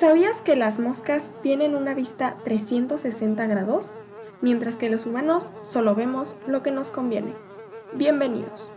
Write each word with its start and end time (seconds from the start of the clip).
¿Sabías 0.00 0.40
que 0.40 0.56
las 0.56 0.78
moscas 0.78 1.24
tienen 1.42 1.76
una 1.76 1.92
vista 1.92 2.38
360 2.44 3.46
grados? 3.46 3.90
Mientras 4.40 4.76
que 4.76 4.88
los 4.88 5.04
humanos 5.04 5.52
solo 5.60 5.94
vemos 5.94 6.36
lo 6.46 6.62
que 6.62 6.70
nos 6.70 6.90
conviene. 6.90 7.34
Bienvenidos. 7.92 8.74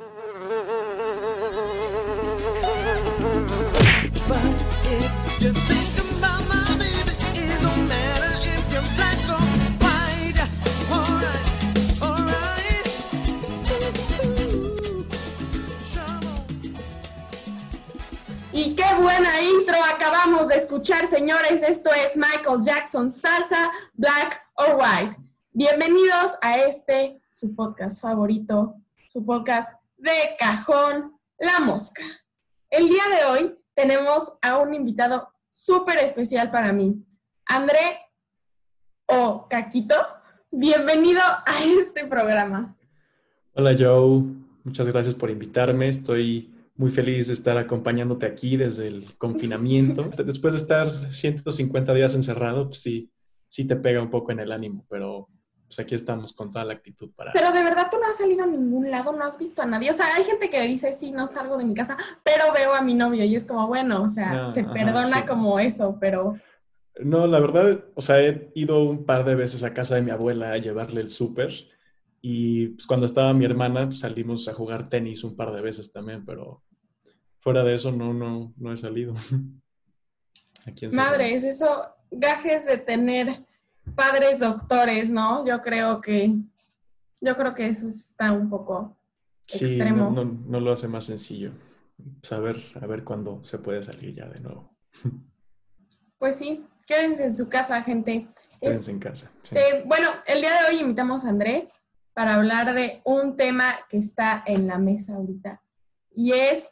Escuchar, 20.74 21.06
señores. 21.06 21.62
Esto 21.62 21.92
es 21.92 22.18
Michael 22.18 22.64
Jackson, 22.64 23.08
Salsa, 23.08 23.72
Black 23.94 24.42
or 24.56 24.76
White. 24.76 25.18
Bienvenidos 25.52 26.32
a 26.42 26.62
este, 26.62 27.22
su 27.32 27.54
podcast 27.56 28.02
favorito, 28.02 28.82
su 29.08 29.24
podcast 29.24 29.80
de 29.98 30.12
cajón, 30.40 31.14
La 31.38 31.60
Mosca. 31.60 32.02
El 32.72 32.88
día 32.88 33.04
de 33.08 33.26
hoy 33.26 33.56
tenemos 33.76 34.34
a 34.42 34.58
un 34.58 34.74
invitado 34.74 35.32
súper 35.52 36.00
especial 36.00 36.50
para 36.50 36.74
mí, 36.74 37.06
André 37.46 38.00
o 39.06 39.48
Caquito. 39.48 39.96
Bienvenido 40.50 41.22
a 41.22 41.64
este 41.64 42.08
programa. 42.08 42.76
Hola 43.54 43.76
Joe, 43.78 44.24
muchas 44.64 44.88
gracias 44.88 45.14
por 45.14 45.30
invitarme. 45.30 45.88
Estoy 45.88 46.52
muy 46.76 46.92
feliz 46.92 47.28
de 47.28 47.34
estar 47.34 47.58
acompañándote 47.58 48.26
aquí 48.26 48.58
desde 48.58 48.88
el 48.88 49.18
confinamiento. 49.18 50.04
Después 50.26 50.54
de 50.54 50.60
estar 50.60 51.12
150 51.12 51.94
días 51.94 52.16
encerrado, 52.16 52.68
pues 52.68 52.82
sí, 52.82 53.12
sí 53.48 53.66
te 53.66 53.76
pega 53.76 54.02
un 54.02 54.10
poco 54.10 54.32
en 54.32 54.40
el 54.40 54.52
ánimo, 54.52 54.86
pero 54.90 55.30
pues 55.68 55.80
aquí 55.80 55.96
estamos 55.96 56.34
con 56.34 56.52
toda 56.52 56.66
la 56.66 56.74
actitud 56.74 57.12
para... 57.16 57.32
Pero 57.32 57.52
de 57.52 57.64
verdad 57.64 57.88
tú 57.90 57.98
no 57.98 58.06
has 58.06 58.18
salido 58.18 58.44
a 58.44 58.48
ningún 58.48 58.92
lado, 58.92 59.12
no 59.12 59.24
has 59.24 59.38
visto 59.38 59.62
a 59.62 59.66
nadie. 59.66 59.90
O 59.90 59.94
sea, 59.94 60.06
hay 60.16 60.24
gente 60.24 60.50
que 60.50 60.62
dice, 60.68 60.94
sí, 60.94 61.12
no 61.12 61.26
salgo 61.26 61.58
de 61.58 61.66
mi 61.66 61.74
casa, 61.74 61.98
pero 62.24 62.46
veo 62.54 62.74
a 62.74 62.82
mi 62.82 62.94
novio 62.94 63.24
y 63.24 63.36
es 63.36 63.46
como, 63.46 63.68
bueno, 63.68 64.04
o 64.04 64.10
sea, 64.10 64.48
se 64.48 64.64
perdona 64.64 65.26
como 65.26 65.60
eso, 65.60 65.98
pero... 66.00 66.36
No, 67.00 67.26
la 67.26 67.40
verdad, 67.40 67.86
o 67.96 68.02
sea, 68.04 68.22
he 68.22 68.52
ido 68.54 68.84
un 68.84 69.04
par 69.04 69.26
de 69.26 69.34
veces 69.34 69.64
a 69.64 69.74
casa 69.74 69.96
de 69.96 70.04
mi 70.04 70.12
abuela 70.12 70.52
a 70.52 70.58
llevarle 70.58 71.02
el 71.02 71.10
súper 71.10 71.52
y 72.26 72.70
pues, 72.70 72.88
cuando 72.88 73.06
estaba 73.06 73.34
mi 73.34 73.44
hermana 73.44 73.86
pues, 73.88 74.00
salimos 74.00 74.48
a 74.48 74.54
jugar 74.54 74.88
tenis 74.88 75.26
un 75.26 75.36
par 75.36 75.52
de 75.52 75.62
veces 75.62 75.92
también, 75.92 76.26
pero 76.26 76.64
fuera 77.42 77.66
de 77.66 77.74
eso 77.74 77.92
no, 77.92 78.14
no, 78.14 78.54
no 78.56 78.74
he 78.74 78.78
salido. 78.78 79.14
Madres, 80.94 81.44
eso, 81.44 81.86
gajes 82.10 82.66
de 82.66 82.78
tener 82.78 83.44
padres 83.94 84.40
doctores, 84.40 85.10
¿no? 85.10 85.46
Yo 85.46 85.62
creo 85.62 86.00
que, 86.00 86.34
yo 87.20 87.36
creo 87.36 87.54
que 87.54 87.68
eso 87.68 87.90
está 87.90 88.32
un 88.32 88.50
poco 88.50 88.96
extremo. 89.46 90.10
No, 90.10 90.24
no, 90.24 90.40
no, 90.48 90.60
lo 90.62 90.72
hace 90.72 90.88
más 90.88 91.04
sencillo. 91.04 91.52
Saber 92.22 92.64
a 92.80 92.88
ver 92.88 93.04
cuándo 93.04 93.44
se 93.44 93.58
puede 93.58 93.84
salir 93.84 94.16
ya 94.16 94.28
de 94.28 94.40
nuevo. 94.40 94.74
Pues 96.18 96.38
sí, 96.38 96.66
quédense 96.88 97.26
en 97.26 97.36
su 97.36 97.50
casa, 97.50 97.84
gente. 97.84 98.28
Quédense 98.62 98.92
en 98.92 99.00
casa. 99.00 99.30
Eh, 99.52 99.84
bueno, 99.86 100.08
el 100.26 100.40
día 100.40 100.52
de 100.52 100.70
hoy 100.70 100.80
invitamos 100.80 101.26
a 101.26 101.28
André 101.28 101.68
para 102.14 102.36
hablar 102.36 102.74
de 102.74 103.02
un 103.04 103.36
tema 103.38 103.80
que 103.90 103.98
está 103.98 104.44
en 104.46 104.68
la 104.68 104.78
mesa 104.78 105.16
ahorita 105.16 105.62
y 106.16 106.32
es 106.34 106.70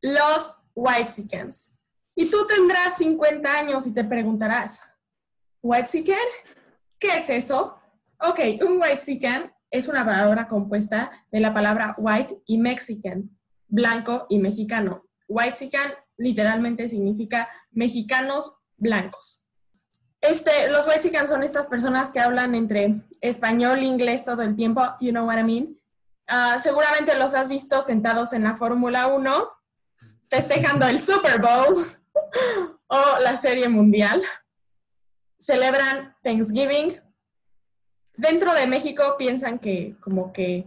los 0.00 0.56
Whitexicans. 0.74 1.72
Y 2.14 2.30
tú 2.30 2.46
tendrás 2.46 2.96
50 2.98 3.58
años 3.58 3.86
y 3.86 3.92
te 3.92 4.04
preguntarás, 4.04 4.80
¿Whitexican? 5.62 6.16
¿Qué 6.98 7.08
es 7.18 7.30
eso? 7.30 7.78
Ok, 8.20 8.38
un 8.66 8.80
Whitexican 8.80 9.52
es 9.70 9.88
una 9.88 10.04
palabra 10.04 10.46
compuesta 10.46 11.10
de 11.32 11.40
la 11.40 11.52
palabra 11.52 11.94
white 11.98 12.42
y 12.46 12.58
mexican, 12.58 13.36
blanco 13.66 14.26
y 14.28 14.38
mexicano. 14.38 15.04
Whitexican 15.26 15.94
literalmente 16.16 16.88
significa 16.88 17.48
mexicanos 17.72 18.52
blancos. 18.76 19.43
Este, 20.24 20.70
los 20.70 20.86
Whitexicans 20.86 21.28
son 21.28 21.42
estas 21.42 21.66
personas 21.66 22.10
que 22.10 22.18
hablan 22.18 22.54
entre 22.54 23.02
español 23.20 23.82
inglés 23.82 24.24
todo 24.24 24.40
el 24.40 24.56
tiempo, 24.56 24.80
you 24.98 25.10
know 25.10 25.26
what 25.26 25.38
I 25.38 25.44
mean. 25.44 25.78
Ah, 26.26 26.58
seguramente 26.62 27.14
los 27.18 27.34
has 27.34 27.46
visto 27.46 27.82
sentados 27.82 28.32
en 28.32 28.42
la 28.42 28.56
Fórmula 28.56 29.08
1 29.08 29.48
festejando 30.30 30.86
el 30.86 30.98
Super 30.98 31.42
Bowl 31.42 31.76
o 32.86 33.02
la 33.20 33.36
Serie 33.36 33.68
Mundial. 33.68 34.22
Celebran 35.38 36.16
Thanksgiving. 36.22 36.98
Dentro 38.16 38.54
de 38.54 38.66
México 38.66 39.16
piensan 39.18 39.58
que 39.58 39.94
como 40.00 40.32
que 40.32 40.64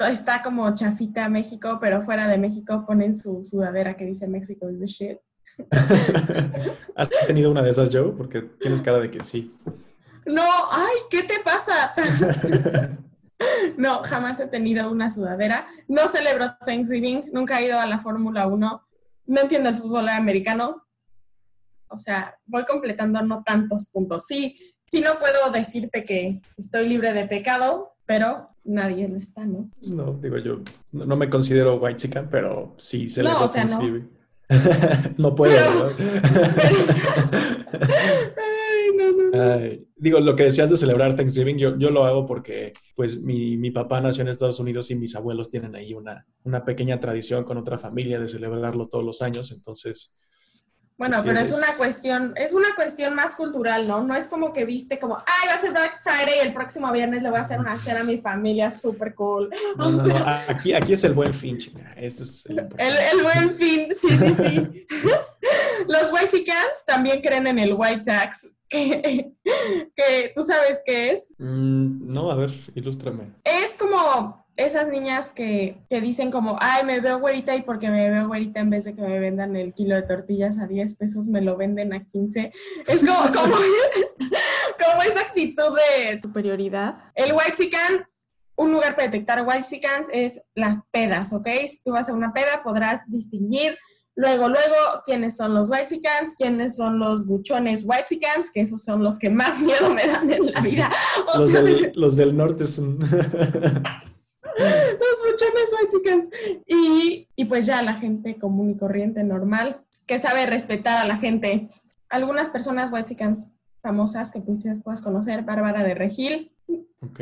está 0.00 0.42
como 0.42 0.74
chafita 0.74 1.30
México, 1.30 1.78
pero 1.80 2.02
fuera 2.02 2.28
de 2.28 2.36
México 2.36 2.84
ponen 2.86 3.16
su 3.16 3.42
sudadera 3.42 3.96
que 3.96 4.04
dice 4.04 4.28
México 4.28 4.68
is 4.68 4.78
the 4.78 4.86
shit. 4.86 5.18
¿Has 6.96 7.10
tenido 7.26 7.50
una 7.50 7.62
de 7.62 7.70
esas, 7.70 7.90
Joe? 7.92 8.12
Porque 8.16 8.42
tienes 8.42 8.82
cara 8.82 8.98
de 8.98 9.10
que 9.10 9.22
sí. 9.22 9.54
No, 10.26 10.46
ay, 10.70 10.96
¿qué 11.10 11.22
te 11.22 11.40
pasa? 11.44 11.92
no, 13.76 14.02
jamás 14.04 14.38
he 14.40 14.46
tenido 14.46 14.90
una 14.90 15.10
sudadera. 15.10 15.66
No 15.88 16.06
celebro 16.08 16.54
Thanksgiving, 16.64 17.30
nunca 17.32 17.60
he 17.60 17.66
ido 17.66 17.80
a 17.80 17.86
la 17.86 17.98
Fórmula 17.98 18.46
1 18.46 18.82
no 19.26 19.40
entiendo 19.40 19.68
el 19.68 19.76
fútbol 19.76 20.08
americano. 20.08 20.84
O 21.88 21.98
sea, 21.98 22.36
voy 22.46 22.64
completando 22.64 23.22
no 23.22 23.42
tantos 23.42 23.86
puntos. 23.86 24.26
Sí, 24.26 24.58
sí 24.84 25.00
no 25.00 25.18
puedo 25.18 25.50
decirte 25.50 26.04
que 26.04 26.40
estoy 26.56 26.88
libre 26.88 27.12
de 27.12 27.26
pecado, 27.26 27.94
pero 28.06 28.48
nadie 28.64 29.08
lo 29.08 29.16
está, 29.16 29.44
¿no? 29.44 29.70
No, 29.80 30.14
digo 30.14 30.38
yo, 30.38 30.60
no, 30.92 31.16
me 31.16 31.28
considero 31.28 31.76
white 31.76 31.96
chicken, 31.96 32.28
pero 32.30 32.74
sí 32.78 33.08
se 33.08 33.22
no, 33.22 33.44
o 33.44 33.48
sea, 33.48 33.64
no. 33.64 33.78
no 35.18 35.34
puedo, 35.34 35.54
Ay, 38.36 38.96
no, 38.96 39.12
no, 39.12 39.60
digo, 39.96 40.20
lo 40.20 40.36
que 40.36 40.44
decías 40.44 40.70
de 40.70 40.76
celebrar 40.76 41.16
Thanksgiving, 41.16 41.58
yo, 41.58 41.78
yo 41.78 41.90
lo 41.90 42.04
hago 42.04 42.26
porque 42.26 42.72
pues 42.94 43.20
mi, 43.20 43.56
mi, 43.56 43.70
papá 43.70 44.00
nació 44.00 44.22
en 44.22 44.28
Estados 44.28 44.60
Unidos 44.60 44.90
y 44.90 44.94
mis 44.94 45.14
abuelos 45.16 45.50
tienen 45.50 45.74
ahí 45.74 45.94
una, 45.94 46.26
una 46.44 46.64
pequeña 46.64 47.00
tradición 47.00 47.44
con 47.44 47.56
otra 47.56 47.78
familia 47.78 48.20
de 48.20 48.28
celebrarlo 48.28 48.88
todos 48.88 49.04
los 49.04 49.22
años, 49.22 49.52
entonces... 49.52 50.14
Bueno, 51.02 51.20
pero 51.24 51.40
es, 51.40 51.50
una 51.50 51.74
cuestión, 51.76 52.32
es 52.36 52.52
una 52.52 52.76
cuestión 52.76 53.16
más 53.16 53.34
cultural, 53.34 53.88
¿no? 53.88 54.04
No 54.04 54.14
es 54.14 54.28
como 54.28 54.52
que 54.52 54.64
viste 54.64 55.00
como, 55.00 55.16
ay, 55.18 55.48
va 55.48 55.54
a 55.54 55.60
ser 55.60 55.72
Black 55.72 56.00
Friday 56.00 56.36
y 56.36 56.46
el 56.46 56.54
próximo 56.54 56.92
viernes 56.92 57.24
le 57.24 57.28
voy 57.28 57.40
a 57.40 57.42
hacer 57.42 57.58
una 57.58 57.76
cena 57.76 58.02
a 58.02 58.04
mi 58.04 58.18
familia 58.18 58.70
súper 58.70 59.12
cool. 59.16 59.50
No, 59.76 59.90
no, 59.90 60.06
no, 60.06 60.26
aquí, 60.48 60.72
aquí 60.72 60.92
es 60.92 61.02
el 61.02 61.14
buen 61.14 61.34
fin, 61.34 61.58
chica. 61.58 61.92
Este 61.96 62.22
es 62.22 62.46
el, 62.46 62.60
el, 62.60 63.22
buen 63.22 63.52
fin, 63.52 63.88
sí, 63.92 64.16
sí, 64.16 64.32
sí. 64.32 64.86
Los 65.88 66.12
White 66.12 66.44
Cans 66.44 66.84
también 66.86 67.20
creen 67.20 67.48
en 67.48 67.58
el 67.58 67.74
White 67.74 68.04
Tax, 68.04 68.52
que, 68.68 69.32
tú 70.36 70.44
sabes 70.44 70.84
qué 70.86 71.10
es. 71.10 71.34
Mm, 71.36 72.12
no, 72.12 72.30
a 72.30 72.36
ver, 72.36 72.52
ilústrame. 72.76 73.32
Es 73.42 73.72
como 73.76 74.41
esas 74.56 74.88
niñas 74.88 75.32
que, 75.32 75.78
dicen 75.88 76.30
como, 76.30 76.56
ay, 76.60 76.84
me 76.84 77.00
veo 77.00 77.18
güerita 77.18 77.56
y 77.56 77.62
porque 77.62 77.90
me 77.90 78.10
veo 78.10 78.28
güerita 78.28 78.60
en 78.60 78.70
vez 78.70 78.84
de 78.84 78.94
que 78.94 79.02
me 79.02 79.18
vendan 79.18 79.56
el 79.56 79.72
kilo 79.72 79.94
de 79.94 80.02
tortillas 80.02 80.58
a 80.58 80.66
10 80.66 80.96
pesos, 80.96 81.28
me 81.28 81.40
lo 81.40 81.56
venden 81.56 81.92
a 81.94 82.04
15. 82.04 82.52
Es 82.86 83.00
como, 83.00 83.18
como, 83.34 83.56
como 83.56 85.02
esa 85.02 85.20
actitud 85.20 85.76
de 85.76 86.20
superioridad. 86.22 86.96
El 87.14 87.32
Whitezican, 87.32 88.06
un 88.56 88.72
lugar 88.72 88.94
para 88.94 89.08
detectar 89.08 89.46
Whitezicans 89.46 90.08
es 90.12 90.42
las 90.54 90.82
pedas, 90.90 91.32
¿ok? 91.32 91.48
Si 91.66 91.82
tú 91.82 91.92
vas 91.92 92.08
a 92.08 92.12
una 92.12 92.32
peda 92.32 92.62
podrás 92.62 93.10
distinguir 93.10 93.76
Luego, 94.14 94.48
luego, 94.48 94.76
¿quiénes 95.04 95.36
son 95.36 95.54
los 95.54 95.70
Whitexicans? 95.70 96.34
¿Quiénes 96.36 96.76
son 96.76 96.98
los 96.98 97.24
buchones 97.24 97.84
Whitexicans? 97.86 98.50
Que 98.52 98.60
esos 98.60 98.84
son 98.84 99.02
los 99.02 99.18
que 99.18 99.30
más 99.30 99.58
miedo 99.60 99.88
me 99.88 100.06
dan 100.06 100.30
en 100.30 100.52
la 100.52 100.60
vida. 100.60 100.90
los, 101.94 102.16
del, 102.16 102.36
norte 102.36 102.66
son... 102.66 102.98
los 104.58 105.32
buchones 105.32 105.74
Whitexicans. 105.80 106.28
Y, 106.66 107.28
y 107.36 107.44
pues 107.44 107.66
ya 107.66 107.82
la 107.82 107.94
gente 107.94 108.38
común 108.38 108.70
y 108.70 108.76
corriente, 108.76 109.22
normal, 109.24 109.82
que 110.06 110.18
sabe 110.18 110.46
respetar 110.46 110.98
a 110.98 111.06
la 111.06 111.16
gente. 111.16 111.68
Algunas 112.08 112.48
personas 112.48 112.92
Whitexicans 112.92 113.48
famosas 113.82 114.30
que 114.30 114.40
pues, 114.40 114.64
puedes 114.84 115.00
conocer, 115.00 115.42
Bárbara 115.42 115.82
de 115.82 115.94
Regil. 115.94 116.52
Ok. 117.00 117.20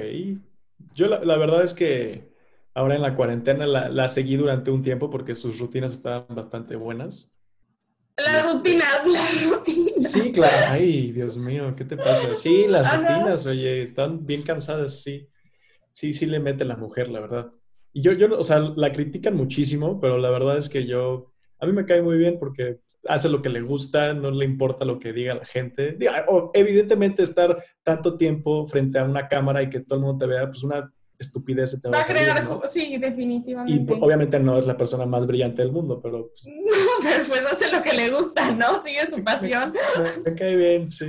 Yo 0.94 1.06
la 1.06 1.36
verdad 1.38 1.62
es 1.62 1.74
que 1.74 2.30
ahora 2.74 2.94
en 2.94 3.02
la 3.02 3.14
cuarentena 3.14 3.66
la, 3.66 4.08
seguí 4.08 4.36
durante 4.36 4.70
un 4.70 4.82
tiempo 4.82 5.10
porque 5.10 5.34
sus 5.34 5.58
rutinas 5.58 5.92
estaban 5.92 6.26
bastante 6.28 6.76
buenas. 6.76 7.30
Las 8.16 8.52
rutinas, 8.52 9.06
las 9.06 9.44
rutinas. 9.44 10.10
Sí, 10.10 10.32
claro. 10.32 10.66
Ay, 10.68 11.12
Dios 11.12 11.36
mío, 11.38 11.74
¿qué 11.74 11.84
te 11.84 11.96
pasa? 11.96 12.36
Sí, 12.36 12.66
las 12.68 13.00
rutinas, 13.00 13.46
oye, 13.46 13.82
están 13.82 14.26
bien 14.26 14.42
cansadas, 14.42 15.02
sí. 15.02 15.26
Sí, 15.92 16.12
sí 16.12 16.26
le 16.26 16.40
mete 16.40 16.64
la 16.64 16.76
mujer, 16.76 17.08
la 17.08 17.20
verdad. 17.20 17.52
Y 17.92 18.02
yo, 18.02 18.12
yo, 18.12 18.28
o 18.38 18.42
sea, 18.42 18.58
la 18.58 18.92
critican 18.92 19.34
muchísimo, 19.34 20.00
pero 20.00 20.18
la 20.18 20.30
verdad 20.30 20.56
es 20.56 20.68
que 20.68 20.86
yo, 20.86 21.32
a 21.58 21.66
mí 21.66 21.72
me 21.72 21.84
cae 21.84 22.02
muy 22.02 22.16
bien 22.16 22.38
porque 22.38 22.80
hace 23.06 23.28
lo 23.28 23.42
que 23.42 23.48
le 23.48 23.62
gusta, 23.62 24.12
no 24.14 24.30
le 24.30 24.44
importa 24.44 24.84
lo 24.84 24.98
que 24.98 25.12
diga 25.12 25.34
la 25.34 25.44
gente. 25.44 25.96
evidentemente 26.54 27.22
estar 27.22 27.62
tanto 27.82 28.16
tiempo 28.16 28.66
frente 28.66 28.98
a 28.98 29.04
una 29.04 29.28
cámara 29.28 29.62
y 29.62 29.70
que 29.70 29.80
todo 29.80 29.98
el 29.98 30.04
mundo 30.04 30.24
te 30.24 30.30
vea, 30.30 30.46
pues 30.46 30.62
una 30.62 30.92
estupidez 31.18 31.72
se 31.72 31.80
te 31.80 31.88
va, 31.88 31.98
va 31.98 32.02
a 32.02 32.06
crear, 32.06 32.60
sí, 32.66 32.96
definitivamente. 32.96 33.94
Y 33.94 34.00
obviamente 34.00 34.40
no 34.40 34.58
es 34.58 34.66
la 34.66 34.76
persona 34.76 35.04
más 35.04 35.26
brillante 35.26 35.62
del 35.62 35.70
mundo, 35.70 36.00
pero... 36.02 36.30
Pues, 36.30 36.44
pero 37.02 37.24
pues 37.28 37.52
hace 37.52 37.70
lo 37.70 37.82
que 37.82 37.92
le 37.92 38.10
gusta, 38.10 38.52
¿no? 38.52 38.80
Sigue 38.80 39.06
su 39.10 39.22
pasión. 39.24 39.74
Me, 40.24 40.34
cae 40.34 40.56
bien, 40.56 40.90
sí. 40.90 41.06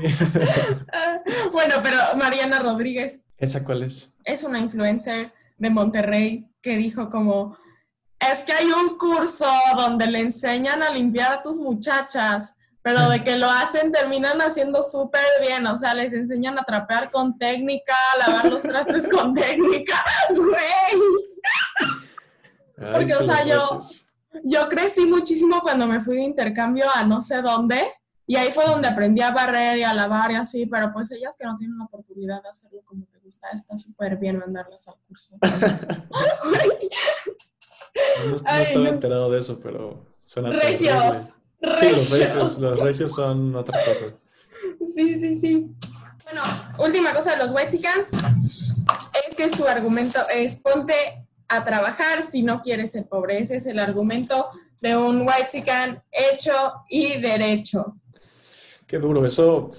bueno, 1.54 1.75
pero 1.81 1.98
Mariana 2.18 2.60
Rodríguez. 2.60 3.22
¿Esa 3.42 3.64
cuál 3.64 3.82
es? 3.82 4.14
Es 4.24 4.44
una 4.44 4.60
influencer 4.60 5.34
de 5.58 5.70
Monterrey 5.72 6.48
que 6.62 6.78
dijo 6.78 7.10
como, 7.10 7.58
es 8.20 8.44
que 8.44 8.54
hay 8.54 8.68
un 8.68 9.00
curso 9.00 9.48
donde 9.76 10.06
le 10.06 10.20
enseñan 10.20 10.84
a 10.84 10.92
limpiar 10.92 11.34
a 11.34 11.42
tus 11.42 11.58
muchachas, 11.58 12.56
pero 12.84 13.10
de 13.10 13.24
que 13.24 13.40
lo 13.40 13.50
hacen 13.50 13.92
terminan 13.92 14.40
haciendo 14.42 14.84
súper 14.84 15.24
bien, 15.42 15.66
o 15.66 15.76
sea, 15.76 15.96
les 15.96 16.14
enseñan 16.14 16.60
a 16.60 16.64
trapear 16.64 17.10
con 17.10 17.36
técnica, 17.40 17.96
a 18.14 18.30
lavar 18.30 18.46
los 18.46 18.62
trastes 18.62 19.10
con 19.10 19.34
técnica, 19.36 20.04
güey. 20.30 21.02
Porque, 22.92 23.16
o 23.16 23.24
sea, 23.24 23.44
yo, 23.44 23.80
yo 24.44 24.70
crecí 24.70 25.08
muchísimo 25.08 25.62
cuando 25.62 25.88
me 25.88 26.00
fui 26.02 26.18
de 26.18 26.24
intercambio 26.24 26.86
a 26.94 27.04
no 27.04 27.24
sé 27.24 27.42
dónde, 27.42 27.92
y 28.28 28.36
ahí 28.36 28.52
fue 28.52 28.66
donde 28.66 28.88
aprendí 28.88 29.22
a 29.22 29.32
barrer 29.32 29.80
y 29.80 29.84
a 29.84 29.94
lavar 29.94 30.32
y 30.32 30.36
así, 30.36 30.66
pero 30.66 30.94
pues 30.94 31.12
ellas 31.12 31.36
que 31.38 31.46
no 31.46 31.58
tienen 31.58 31.78
la 31.78 31.86
oportunidad 31.86 32.42
de 32.42 32.50
hacerlo 32.50 32.82
como 32.86 33.06
gusta, 33.31 33.48
está 33.54 33.78
súper 33.78 34.18
bien 34.18 34.38
mandarlas 34.38 34.88
al 34.88 34.95
curso. 35.07 35.38
No, 38.25 38.38
estoy 38.38 38.88
enterado 38.88 39.30
de 39.31 39.39
eso, 39.39 39.60
pero 39.62 40.06
suena 40.24 40.50
Regios. 40.50 41.33
Regios. 41.60 42.60
los, 42.60 42.80
regios. 42.80 43.13
son 43.13 43.54
otra 43.56 43.78
cosa. 43.83 44.16
Sí, 44.86 45.16
sí, 45.16 45.36
sí. 45.36 45.75
Bueno, 46.24 46.42
última 46.80 47.13
cosa 47.13 47.31
de 47.31 47.44
los 47.44 47.51
Wexicans 47.51 48.12
es 48.12 49.36
que 49.36 49.50
su 49.50 49.68
argumento 49.68 50.22
es 50.34 50.56
ponte 50.56 51.27
a 51.50 51.63
trabajar 51.66 52.22
si 52.24 52.44
no 52.44 52.62
quieres 52.62 52.92
ser 52.92 53.07
pobre. 53.07 53.39
Ese 53.39 53.57
es 53.57 53.66
el 53.66 53.80
argumento 53.80 54.50
de 54.81 54.95
un 54.95 55.27
Wexican 55.27 56.01
hecho 56.12 56.54
y 56.89 57.19
derecho. 57.19 57.98
Qué 58.88 59.00
duro. 59.00 59.25
Eso, 59.25 59.72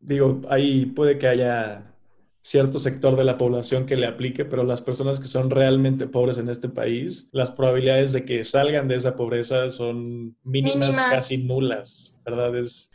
digo, 0.00 0.40
ahí 0.48 0.86
puede 0.86 1.16
que 1.16 1.28
haya 1.28 1.91
cierto 2.42 2.80
sector 2.80 3.16
de 3.16 3.22
la 3.22 3.38
población 3.38 3.86
que 3.86 3.96
le 3.96 4.06
aplique, 4.06 4.44
pero 4.44 4.64
las 4.64 4.80
personas 4.80 5.20
que 5.20 5.28
son 5.28 5.48
realmente 5.48 6.08
pobres 6.08 6.38
en 6.38 6.48
este 6.48 6.68
país, 6.68 7.28
las 7.30 7.52
probabilidades 7.52 8.12
de 8.12 8.24
que 8.24 8.42
salgan 8.42 8.88
de 8.88 8.96
esa 8.96 9.14
pobreza 9.14 9.70
son 9.70 10.36
mínimas, 10.42 10.96
casi 10.96 11.38
nulas, 11.38 12.18
¿verdad? 12.24 12.56
Es, 12.56 12.90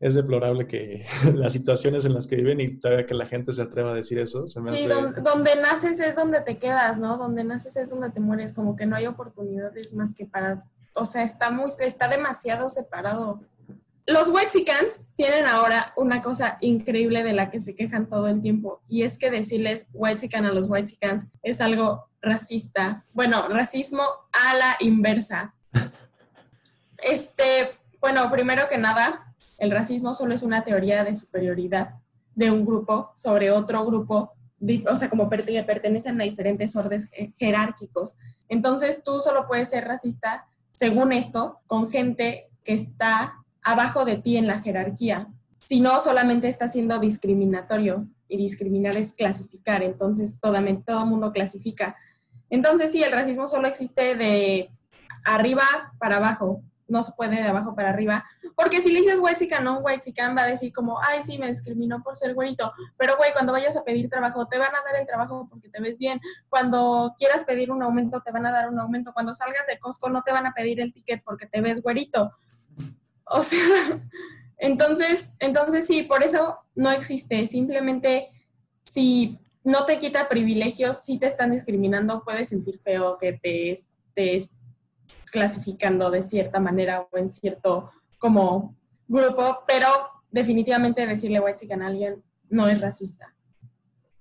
es 0.00 0.14
deplorable 0.14 0.66
que 0.66 1.04
las 1.34 1.52
situaciones 1.52 2.06
en 2.06 2.14
las 2.14 2.26
que 2.26 2.36
viven 2.36 2.58
y 2.60 2.80
todavía 2.80 3.06
que 3.06 3.14
la 3.14 3.26
gente 3.26 3.52
se 3.52 3.60
atreva 3.60 3.92
a 3.92 3.94
decir 3.94 4.18
eso. 4.18 4.48
sí, 4.48 4.88
donde, 4.88 5.56
naces 5.56 6.00
es 6.00 6.16
donde 6.16 6.40
te 6.40 6.56
quedas, 6.56 6.98
¿no? 6.98 7.18
Donde 7.18 7.44
naces 7.44 7.76
es 7.76 7.90
donde 7.90 8.08
te 8.10 8.20
mueres, 8.20 8.54
como 8.54 8.76
que 8.76 8.86
no 8.86 8.96
hay 8.96 9.06
oportunidades 9.06 9.92
más 9.94 10.14
que 10.14 10.24
para, 10.24 10.64
o 10.94 11.04
sea, 11.04 11.22
está 11.22 11.50
muy, 11.50 11.70
está 11.80 12.08
demasiado 12.08 12.70
separado 12.70 13.42
los 14.06 14.28
Wexicans 14.30 15.04
tienen 15.16 15.46
ahora 15.46 15.92
una 15.96 16.22
cosa 16.22 16.58
increíble 16.60 17.24
de 17.24 17.32
la 17.32 17.50
que 17.50 17.60
se 17.60 17.74
quejan 17.74 18.08
todo 18.08 18.28
el 18.28 18.40
tiempo 18.40 18.80
y 18.86 19.02
es 19.02 19.18
que 19.18 19.30
decirles 19.30 19.88
Wexican 19.92 20.46
a 20.46 20.52
los 20.52 20.68
Wexicans 20.68 21.28
es 21.42 21.60
algo 21.60 22.08
racista. 22.22 23.04
Bueno, 23.12 23.48
racismo 23.48 24.02
a 24.32 24.54
la 24.56 24.76
inversa. 24.80 25.54
Este, 26.98 27.78
bueno, 28.00 28.30
primero 28.30 28.70
que 28.70 28.78
nada, 28.78 29.36
el 29.58 29.70
racismo 29.70 30.14
solo 30.14 30.34
es 30.34 30.42
una 30.42 30.64
teoría 30.64 31.04
de 31.04 31.14
superioridad 31.14 31.96
de 32.34 32.50
un 32.50 32.64
grupo 32.64 33.12
sobre 33.14 33.50
otro 33.50 33.84
grupo, 33.84 34.32
o 34.88 34.96
sea, 34.96 35.10
como 35.10 35.28
pertenecen 35.28 36.18
a 36.18 36.24
diferentes 36.24 36.74
órdenes 36.74 37.10
jerárquicos. 37.36 38.16
Entonces, 38.48 39.04
tú 39.04 39.20
solo 39.20 39.46
puedes 39.46 39.68
ser 39.68 39.84
racista, 39.84 40.48
según 40.72 41.12
esto, 41.12 41.60
con 41.66 41.90
gente 41.90 42.48
que 42.64 42.72
está 42.72 43.44
abajo 43.66 44.04
de 44.04 44.16
ti 44.16 44.36
en 44.36 44.46
la 44.46 44.60
jerarquía, 44.60 45.28
si 45.66 45.80
no 45.80 45.98
solamente 46.00 46.46
está 46.46 46.68
siendo 46.68 47.00
discriminatorio 47.00 48.06
y 48.28 48.36
discriminar 48.36 48.96
es 48.96 49.12
clasificar, 49.12 49.82
entonces 49.82 50.38
todo, 50.40 50.54
el 50.54 50.82
mundo 51.06 51.32
clasifica. 51.32 51.96
Entonces 52.48 52.92
sí, 52.92 53.02
el 53.02 53.10
racismo 53.10 53.48
solo 53.48 53.66
existe 53.66 54.14
de 54.14 54.70
arriba 55.24 55.64
para 55.98 56.18
abajo, 56.18 56.62
no 56.86 57.02
se 57.02 57.10
puede 57.16 57.42
de 57.42 57.48
abajo 57.48 57.74
para 57.74 57.90
arriba, 57.90 58.24
porque 58.54 58.80
si 58.80 58.92
le 58.92 59.00
dices 59.00 59.18
white 59.20 59.48
no 59.60 59.80
white 59.80 60.12
va 60.36 60.42
a 60.42 60.46
decir 60.46 60.72
como, 60.72 61.02
ay, 61.02 61.22
sí, 61.24 61.36
me 61.36 61.48
discriminó 61.48 62.00
por 62.04 62.16
ser 62.16 62.34
güerito, 62.34 62.72
pero 62.96 63.16
güey, 63.16 63.32
cuando 63.32 63.52
vayas 63.52 63.76
a 63.76 63.82
pedir 63.82 64.08
trabajo, 64.08 64.46
te 64.46 64.58
van 64.58 64.70
a 64.70 64.84
dar 64.86 65.00
el 65.00 65.06
trabajo 65.08 65.48
porque 65.50 65.68
te 65.68 65.80
ves 65.80 65.98
bien, 65.98 66.20
cuando 66.48 67.16
quieras 67.18 67.42
pedir 67.42 67.72
un 67.72 67.82
aumento, 67.82 68.20
te 68.20 68.30
van 68.30 68.46
a 68.46 68.52
dar 68.52 68.70
un 68.70 68.78
aumento, 68.78 69.12
cuando 69.12 69.32
salgas 69.32 69.66
de 69.66 69.80
Costco, 69.80 70.08
no 70.08 70.22
te 70.22 70.30
van 70.30 70.46
a 70.46 70.52
pedir 70.52 70.80
el 70.80 70.92
ticket 70.92 71.24
porque 71.24 71.46
te 71.46 71.60
ves 71.60 71.82
güerito, 71.82 72.30
o 73.26 73.42
sea, 73.42 73.58
entonces, 74.58 75.30
entonces 75.38 75.86
sí, 75.86 76.02
por 76.02 76.22
eso 76.24 76.58
no 76.74 76.90
existe. 76.90 77.46
Simplemente 77.46 78.28
si 78.84 79.38
no 79.64 79.84
te 79.84 79.98
quita 79.98 80.28
privilegios, 80.28 81.00
si 81.04 81.18
te 81.18 81.26
están 81.26 81.50
discriminando, 81.50 82.22
puedes 82.24 82.48
sentir 82.48 82.78
feo 82.78 83.18
que 83.18 83.32
te 83.32 83.70
estés 83.70 84.62
clasificando 85.30 86.10
de 86.10 86.22
cierta 86.22 86.60
manera 86.60 87.06
o 87.10 87.18
en 87.18 87.28
cierto 87.28 87.90
como 88.18 88.76
grupo, 89.08 89.64
pero 89.66 89.88
definitivamente 90.30 91.06
decirle 91.06 91.40
white 91.40 91.68
a 91.72 91.86
alguien 91.86 92.22
no 92.48 92.68
es 92.68 92.80
racista. 92.80 93.34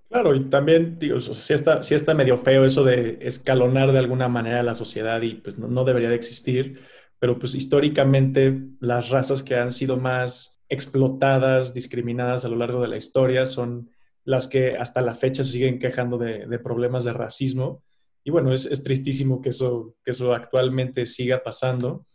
Claro, 0.09 0.35
y 0.35 0.45
también, 0.49 0.97
digo, 0.97 1.19
si 1.19 1.53
está, 1.53 1.83
si 1.83 1.93
está 1.93 2.13
medio 2.13 2.37
feo 2.37 2.65
eso 2.65 2.83
de 2.83 3.17
escalonar 3.21 3.91
de 3.91 3.99
alguna 3.99 4.27
manera 4.29 4.63
la 4.63 4.75
sociedad 4.75 5.21
y 5.21 5.35
pues 5.35 5.57
no 5.57 5.83
debería 5.83 6.09
de 6.09 6.15
existir 6.15 6.81
pero 7.25 7.39
pues 7.39 7.55
históricamente 7.55 8.55
las 8.79 9.09
razas 9.09 9.41
que 9.41 9.55
han 9.55 9.71
sido 9.71 9.97
más 9.97 10.61
explotadas, 10.69 11.73
discriminadas 11.73 12.45
a 12.45 12.49
lo 12.49 12.55
largo 12.55 12.79
de 12.83 12.87
la 12.87 12.97
historia 12.97 13.47
son 13.47 13.89
las 14.25 14.47
que 14.47 14.77
hasta 14.77 15.01
la 15.01 15.15
fecha 15.15 15.43
siguen 15.43 15.79
quejando 15.79 16.19
de, 16.19 16.59
problemas 16.59 17.03
de 17.03 17.13
racismo. 17.13 17.81
Y 18.23 18.29
bueno, 18.29 18.53
es, 18.53 18.83
tristísimo 18.83 19.41
que 19.41 19.49
eso, 19.49 19.95
que 20.03 20.11
eso 20.11 20.35
actualmente 20.35 21.07
siga 21.07 21.41
pasando, 21.41 22.05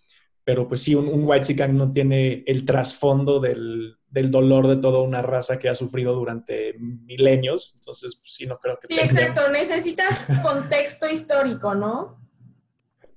pero 0.45 0.69
pues 0.69 0.81
sí, 0.81 0.95
un, 0.95 1.09
un 1.09 1.25
white 1.25 1.69
no 1.71 1.91
tiene 1.91 2.45
el 2.47 2.65
trasfondo 2.65 3.41
del, 3.41 3.97
dolor 4.31 4.69
de 4.69 4.77
toda 4.77 5.01
una 5.01 5.23
raza 5.23 5.59
que 5.59 5.69
ha 5.69 5.75
sufrido 5.75 6.15
durante 6.15 6.77
milenios, 6.79 7.75
entonces 7.75 8.15
pues, 8.15 8.33
sí, 8.33 8.47
no 8.47 8.61
creo 8.61 8.79
que... 8.79 8.95
Sí, 8.95 9.01
exacto, 9.01 9.51
necesitas 9.51 10.21
contexto 10.41 11.11
histórico, 11.11 11.75
¿no? 11.75 12.17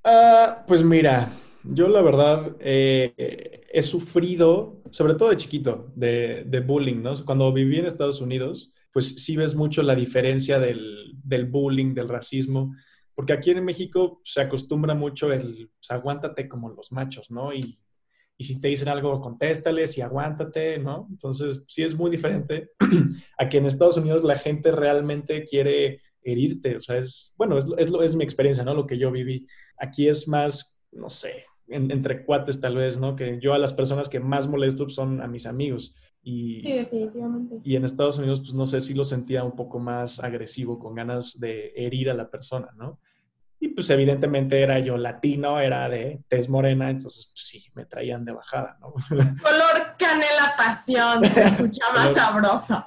Ah, 0.04 0.64
pues 0.68 0.84
mira, 0.84 1.30
yo 1.64 1.88
la 1.88 2.02
verdad 2.02 2.56
eh, 2.60 3.64
he 3.72 3.82
sufrido, 3.82 4.82
sobre 4.92 5.16
todo 5.16 5.30
de 5.30 5.38
chiquito, 5.38 5.92
de, 5.96 6.64
bullying, 6.66 7.02
¿no? 7.02 7.14
Cuando 7.26 7.52
viví 7.54 7.80
en 7.80 7.86
Estados 7.86 8.22
Unidos, 8.22 8.74
pues 8.92 9.16
sí 9.24 9.36
ves 9.36 9.56
mucho 9.56 9.82
la 9.82 9.96
diferencia 9.96 10.60
del, 10.60 11.16
bullying, 11.50 11.94
del 11.94 12.10
racismo, 12.10 12.76
porque 13.16 13.34
aquí 13.34 13.52
en 13.52 13.64
México 13.64 14.22
se 14.24 14.42
acostumbra 14.42 14.94
mucho 14.94 15.32
el, 15.32 15.72
pues, 15.80 15.92
aguántate 15.92 16.48
como 16.48 16.70
los 16.70 16.92
machos, 16.92 17.32
¿no? 17.32 17.54
Y, 17.54 17.80
y 18.38 18.44
si 18.44 18.60
te 18.60 18.68
dicen 18.68 18.90
algo, 18.90 19.22
contéstales 19.22 19.98
y 19.98 20.02
aguántate, 20.02 20.80
¿no? 20.80 21.08
Entonces, 21.10 21.64
sí 21.68 21.84
es 21.84 21.96
muy 21.96 22.12
diferente. 22.12 22.72
Aquí 23.38 23.58
en 23.58 23.66
Estados 23.66 23.98
Unidos 23.98 24.24
la 24.24 24.38
gente 24.38 24.72
realmente 24.72 25.44
quiere 25.46 26.02
herirte, 26.22 26.78
o 26.78 26.82
sea, 26.82 26.98
es, 26.98 27.34
bueno, 27.38 27.58
es, 27.58 27.66
es, 27.78 27.92
es 28.02 28.16
mi 28.16 28.24
experiencia, 28.24 28.64
¿no? 28.64 28.74
Lo 28.74 28.88
que 28.88 28.98
yo 28.98 29.12
viví. 29.12 29.48
Aquí 29.78 30.08
es 30.08 30.28
más, 30.28 30.80
no 30.92 31.10
sé, 31.10 31.46
entre 31.68 32.26
cuates 32.26 32.60
tal 32.60 32.76
vez, 32.76 33.00
¿no? 33.00 33.16
Que 33.16 33.40
yo 33.40 33.54
a 33.54 33.58
las 33.58 33.74
personas 33.74 34.10
que 34.10 34.20
más 34.20 34.48
molesto 34.48 34.90
son 34.90 35.22
a 35.22 35.28
mis 35.28 35.46
amigos. 35.46 35.96
Y, 36.22 36.62
sí, 36.64 36.74
definitivamente. 36.74 37.60
Y 37.64 37.76
en 37.76 37.86
Estados 37.86 38.18
Unidos, 38.18 38.40
pues 38.40 38.54
no 38.54 38.66
sé 38.66 38.82
si 38.82 38.94
lo 38.94 39.04
sentía 39.04 39.44
un 39.44 39.56
poco 39.56 39.80
más 39.80 40.20
agresivo, 40.20 40.80
con 40.80 40.96
ganas 40.96 41.40
de 41.40 41.74
herir 41.76 42.10
a 42.10 42.14
la 42.14 42.30
persona, 42.30 42.70
¿no? 42.78 43.00
Y 43.60 43.70
pues 43.70 43.90
evidentemente 43.90 44.60
era 44.62 44.80
yo 44.80 44.98
latino, 44.98 45.58
era 45.58 45.88
de 45.88 46.22
tez 46.28 46.50
morena, 46.50 46.90
entonces 46.90 47.28
pues, 47.28 47.48
sí, 47.48 47.66
me 47.74 47.86
traían 47.86 48.26
de 48.26 48.34
bajada, 48.34 48.78
¿no? 48.82 48.92
Color 49.10 49.96
canela 49.98 50.54
pasión, 50.58 51.24
se 51.24 51.44
escucha 51.46 51.86
más 51.94 52.14
sabroso. 52.14 52.84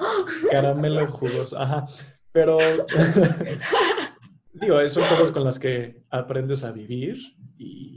Caramelo 0.50 1.06
jugoso, 1.08 1.58
ajá. 1.58 1.86
Pero, 2.30 2.58
digo, 4.52 4.86
son 4.88 5.04
cosas 5.08 5.30
con 5.30 5.44
las 5.44 5.58
que 5.58 6.02
aprendes 6.10 6.62
a 6.62 6.72
vivir 6.72 7.16
y 7.56 7.95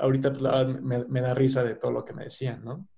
ahorita 0.00 0.30
pues, 0.30 0.42
la 0.42 0.64
me, 0.64 1.20
da 1.20 1.34
risa 1.34 1.62
de 1.62 1.74
todo 1.74 1.90
lo 1.90 2.04
que 2.04 2.12
me 2.12 2.24
decían, 2.24 2.64
¿no? 2.64 2.88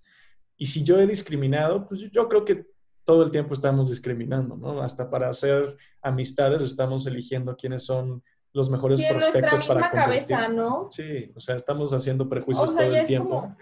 Y 0.56 0.66
si 0.66 0.84
yo 0.84 0.98
he 0.98 1.06
discriminado, 1.06 1.88
pues 1.88 2.02
yo 2.12 2.28
creo 2.28 2.44
que 2.44 2.66
todo 3.04 3.24
el 3.24 3.30
tiempo 3.30 3.54
estamos 3.54 3.90
discriminando, 3.90 4.56
¿no? 4.56 4.80
Hasta 4.80 5.10
para 5.10 5.28
hacer 5.28 5.76
amistades 6.00 6.62
estamos 6.62 7.06
eligiendo 7.06 7.56
quiénes 7.56 7.84
son 7.84 8.22
los 8.52 8.70
mejores 8.70 9.00
prospectos 9.00 9.42
nuestra 9.42 9.58
misma 9.58 9.90
cabeza, 9.90 10.48
¿no? 10.48 10.88
Sí, 10.90 11.32
o 11.34 11.40
sea, 11.40 11.56
estamos 11.56 11.92
haciendo 11.92 12.28
prejuicios 12.28 12.76
todo 12.76 12.82
el 12.82 13.06
tiempo. 13.06 13.56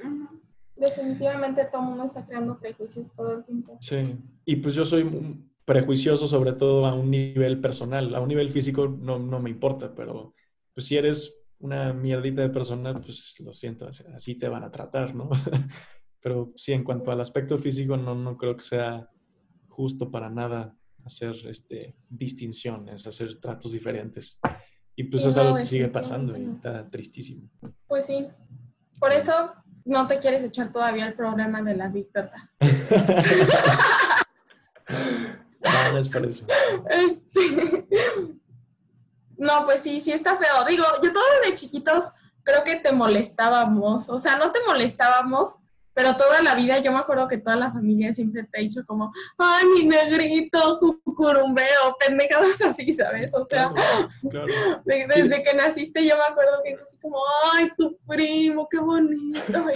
definitivamente 0.77 1.65
todo 1.67 1.83
el 1.83 1.89
mundo 1.89 2.05
está 2.05 2.27
creando 2.27 2.59
prejuicios 2.59 3.07
todo 3.17 3.39
el 3.39 3.45
tiempo. 3.45 3.79
Sí, 3.81 4.03
y 4.45 4.57
pues 4.57 4.75
yo 4.75 4.85
soy 4.85 5.39
prejuicioso 5.65 6.27
sobre 6.27 6.53
todo 6.53 6.87
a 6.87 6.95
un 6.95 7.11
nivel 7.11 7.61
personal, 7.61 8.15
a 8.15 8.21
un 8.21 8.29
nivel 8.29 8.51
físico 8.51 8.89
no, 8.89 9.19
no 9.19 9.39
me 9.39 9.51
importa, 9.51 9.95
pero 9.95 10.35
pues 10.75 10.87
si 10.87 10.97
eres 10.97 11.40
una 11.61 11.93
mierdita 11.93 12.43
de 12.43 12.51
persona, 12.51 13.01
pues 13.01 13.37
lo 13.41 13.53
siento, 13.53 13.89
así 13.89 14.35
te 14.37 14.49
van 14.49 14.65
a 14.65 14.71
tratar, 14.71 15.15
¿no? 15.15 15.31
pero 16.21 16.53
sí, 16.57 16.73
en 16.73 16.85
cuanto 16.85 17.11
al 17.11 17.21
aspecto 17.21 17.59
físico, 17.59 17.97
no, 17.97 18.15
no 18.15 18.37
creo 18.37 18.57
que 18.57 18.63
sea 18.63 19.09
justo 19.69 20.11
para 20.11 20.29
nada 20.29 20.77
hacer 21.05 21.35
este, 21.47 21.97
distinciones, 22.09 23.07
hacer 23.07 23.41
tratos 23.41 23.73
diferentes. 23.73 24.39
Y 24.97 25.05
pues 25.05 25.25
es 25.25 25.37
algo 25.37 25.57
que 25.57 25.65
sigue 25.65 25.89
pasando 25.89 26.37
y 26.37 26.45
está 26.45 26.89
tristísimo. 26.91 27.49
Pues 27.87 28.07
sí. 28.07 28.27
Por 28.99 29.13
eso 29.13 29.53
no 29.85 30.07
te 30.07 30.19
quieres 30.19 30.45
echar 30.45 30.73
todavía 30.73 31.07
el 31.07 31.15
problema 31.15 31.63
de 31.63 31.77
la 31.77 31.89
Big 31.89 32.13
Data. 32.13 32.53
no, 34.91 35.93
no 35.93 35.99
es 35.99 36.09
por 36.09 36.27
eso. 36.27 36.47
Este... 36.91 37.87
No, 39.41 39.65
pues 39.65 39.81
sí, 39.81 40.03
sí 40.03 40.13
está 40.13 40.37
feo. 40.37 40.67
Digo, 40.69 40.85
yo 41.03 41.13
todos 41.13 41.27
de 41.47 41.55
chiquitos 41.55 42.13
creo 42.43 42.63
que 42.63 42.77
te 42.77 42.93
molestábamos. 42.93 44.11
O 44.11 44.19
sea, 44.19 44.37
no 44.37 44.53
te 44.53 44.61
molestábamos, 44.67 45.57
pero 45.95 46.15
toda 46.15 46.43
la 46.43 46.55
vida 46.55 46.79
yo 46.81 46.93
me 46.93 46.99
acuerdo 46.99 47.27
que 47.27 47.39
toda 47.39 47.57
la 47.57 47.73
familia 47.73 48.13
siempre 48.13 48.45
te 48.45 48.59
ha 48.59 48.63
dicho 48.63 48.83
como, 48.87 49.11
ay, 49.39 49.65
mi 49.67 49.85
negrito, 49.87 50.79
cucurumbeo, 50.79 51.97
pendejadas 51.99 52.61
así, 52.61 52.93
¿sabes? 52.93 53.35
O 53.35 53.43
sea, 53.47 53.73
desde 54.85 55.43
que 55.43 55.55
naciste 55.55 56.05
yo 56.05 56.19
me 56.19 56.25
acuerdo 56.25 56.61
que 56.63 56.73
es 56.73 56.81
así 56.83 56.99
como, 57.01 57.17
ay, 57.55 57.71
tu 57.79 57.97
primo, 58.07 58.69
qué 58.71 58.79
bonito. 58.79 59.41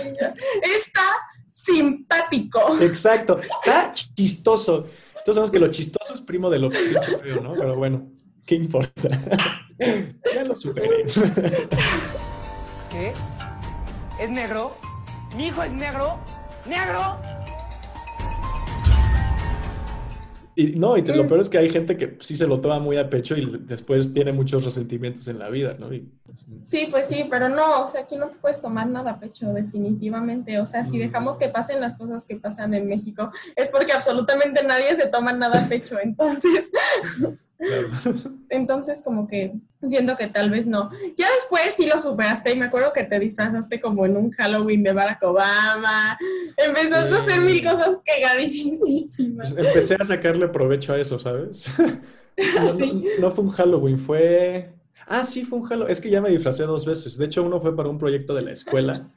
Está 0.77 1.07
simpático. 1.47 2.77
Exacto, 2.83 3.39
está 3.39 3.93
chistoso. 3.95 4.89
Todos 5.25 5.37
sabemos 5.37 5.51
que 5.51 5.59
lo 5.59 5.71
chistoso 5.71 6.13
es 6.13 6.21
primo 6.21 6.51
de 6.51 6.59
lo 6.59 6.71
feo, 6.71 7.41
¿no? 7.41 7.53
Pero 7.53 7.77
bueno, 7.77 8.11
¿qué 8.47 8.55
importa? 8.57 9.03
ya 10.35 10.45
lo 10.45 10.55
superé. 10.57 11.05
¿Qué? 12.91 13.13
¿Es 14.21 14.31
negro? 14.31 14.77
Mi 15.37 15.47
hijo 15.47 15.63
es 15.63 15.73
negro. 15.73 16.19
¡Negro! 16.67 17.19
Y 20.57 20.67
no, 20.77 20.97
y 20.97 21.03
lo 21.03 21.27
peor 21.27 21.41
es 21.41 21.49
que 21.49 21.59
hay 21.59 21.69
gente 21.69 21.97
que 21.97 22.17
sí 22.21 22.37
se 22.37 22.47
lo 22.47 22.61
toma 22.61 22.79
muy 22.79 22.97
a 22.97 23.11
pecho 23.11 23.37
y 23.37 23.59
después 23.63 24.13
tiene 24.13 24.33
muchos 24.33 24.65
resentimientos 24.65 25.27
en 25.27 25.41
la 25.41 25.51
vida, 25.51 25.75
¿no? 25.81 25.89
Pues, 25.89 26.47
sí, 26.63 26.87
pues 26.89 27.09
sí, 27.09 27.27
pero 27.29 27.49
no, 27.49 27.83
o 27.83 27.87
sea, 27.89 28.03
aquí 28.03 28.17
no 28.17 28.29
te 28.29 28.37
puedes 28.37 28.61
tomar 28.61 28.87
nada 28.89 29.13
a 29.13 29.19
pecho, 29.19 29.53
definitivamente. 29.53 30.61
O 30.61 30.67
sea, 30.67 30.85
si 30.85 30.97
dejamos 30.97 31.39
que 31.39 31.49
pasen 31.49 31.81
las 31.81 31.97
cosas 31.97 32.25
que 32.25 32.37
pasan 32.37 32.73
en 32.75 32.87
México, 32.87 33.33
es 33.57 33.69
porque 33.69 33.93
absolutamente 33.93 34.63
nadie 34.63 34.95
se 34.95 35.09
toma 35.09 35.33
nada 35.33 35.65
a 35.65 35.69
pecho. 35.69 35.99
Entonces, 36.01 36.71
Entonces, 38.49 39.03
como 39.03 39.27
que 39.27 39.55
siento 39.87 40.17
que 40.17 40.27
tal 40.27 40.51
vez 40.51 40.67
no. 40.67 40.91
Ya 41.17 41.27
después 41.35 41.75
sí 41.77 41.87
lo 41.87 41.99
superaste 41.99 42.53
y 42.53 42.57
me 42.57 42.67
acuerdo 42.67 42.93
que 42.93 43.05
te 43.05 43.19
disfrazaste 43.19 43.81
como 43.81 44.07
en 44.07 44.17
un 44.17 44.31
Halloween 44.33 44.83
de 44.83 44.93
Barack 44.93 45.23
Obama. 45.23 46.19
Empezaste 46.57 47.15
a 47.15 47.19
hacer 47.19 47.41
mil 47.41 47.63
cosas 47.63 47.99
cagadísimas. 48.05 49.55
Pues 49.55 49.67
empecé 49.67 49.97
a 49.99 50.05
sacarle 50.05 50.49
provecho 50.49 50.93
a 50.93 50.99
eso, 50.99 51.19
¿sabes? 51.19 51.71
No, 53.21 53.31
fue 53.31 53.45
un 53.45 53.51
Halloween, 53.51 53.97
fue... 53.97 54.69
Ah, 55.07 55.25
sí, 55.25 55.45
fue 55.45 55.61
un 55.61 55.67
Halloween. 55.67 55.93
Es 55.93 56.01
que 56.01 56.11
ya 56.11 56.21
me 56.21 56.31
disfracé 56.31 56.65
dos 56.65 56.85
veces. 56.85 57.17
De 57.17 57.27
hecho, 57.27 57.45
uno 57.45 57.61
fue 57.61 57.77
para 57.77 57.89
un 57.89 57.97
proyecto 57.97 58.35
de 58.35 58.43
la 58.43 58.51
escuela 58.51 59.09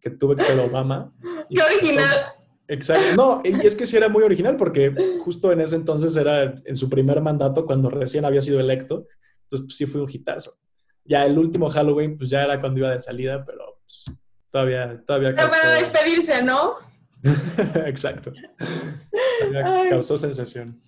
que 0.00 0.10
tuve 0.10 0.36
que 0.36 0.44
ser 0.44 0.60
Obama. 0.60 1.12
¡Qué 1.48 1.60
original! 1.60 2.39
Exacto. 2.70 3.16
No, 3.16 3.42
y 3.44 3.66
es 3.66 3.74
que 3.74 3.84
sí 3.84 3.96
era 3.96 4.08
muy 4.08 4.22
original 4.22 4.56
porque 4.56 4.94
justo 5.24 5.50
en 5.50 5.60
ese 5.60 5.74
entonces 5.74 6.16
era 6.16 6.54
en 6.64 6.76
su 6.76 6.88
primer 6.88 7.20
mandato 7.20 7.66
cuando 7.66 7.90
recién 7.90 8.24
había 8.24 8.40
sido 8.40 8.60
electo. 8.60 9.08
Entonces, 9.42 9.66
pues, 9.66 9.76
sí 9.76 9.86
fue 9.86 10.00
un 10.00 10.08
hitazo. 10.08 10.56
Ya 11.04 11.26
el 11.26 11.36
último 11.36 11.68
Halloween, 11.68 12.16
pues 12.16 12.30
ya 12.30 12.44
era 12.44 12.60
cuando 12.60 12.78
iba 12.78 12.90
de 12.90 13.00
salida, 13.00 13.44
pero 13.44 13.80
pues, 13.82 14.04
todavía, 14.52 15.02
todavía. 15.04 15.34
Causó... 15.34 15.50
para 15.50 15.74
despedirse, 15.74 16.44
¿no? 16.44 16.74
Exacto. 17.86 18.32
Causó 19.90 20.16
sensación. 20.16 20.80